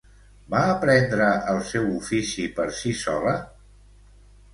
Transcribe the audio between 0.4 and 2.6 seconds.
Va aprendre el seu ofici